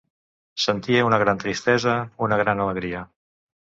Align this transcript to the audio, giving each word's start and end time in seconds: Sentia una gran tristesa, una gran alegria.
Sentia 0.63 1.03
una 1.09 1.21
gran 1.25 1.43
tristesa, 1.45 1.95
una 2.29 2.43
gran 2.45 2.69
alegria. 2.69 3.09